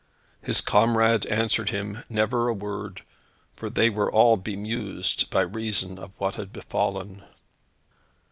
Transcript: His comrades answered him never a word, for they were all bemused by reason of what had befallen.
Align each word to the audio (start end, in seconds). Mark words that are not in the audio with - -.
His 0.41 0.61
comrades 0.61 1.27
answered 1.27 1.69
him 1.69 2.03
never 2.09 2.47
a 2.47 2.55
word, 2.55 3.03
for 3.55 3.69
they 3.69 3.87
were 3.91 4.11
all 4.11 4.35
bemused 4.35 5.29
by 5.29 5.41
reason 5.41 5.99
of 5.99 6.09
what 6.17 6.37
had 6.37 6.51
befallen. 6.51 7.21